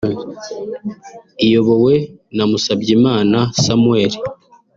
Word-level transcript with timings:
iyobowe 1.45 1.95
na 2.35 2.43
Musabyimana 2.51 3.37
Samuel 3.63 4.13